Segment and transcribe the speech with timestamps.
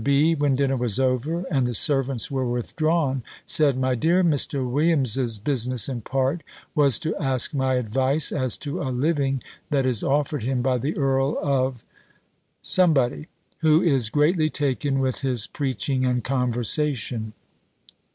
[0.03, 4.67] B., when dinner was over, and the servants were withdrawn, said, "My dear, Mr.
[4.67, 6.41] Williams's business, in part,
[6.73, 10.97] was to ask my advice as to a living that is offered him by the
[10.97, 11.83] Earl of,
[13.59, 17.33] who is greatly taken with his preaching and conversation."